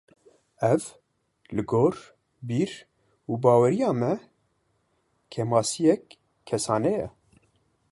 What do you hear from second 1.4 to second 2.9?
li gor bîr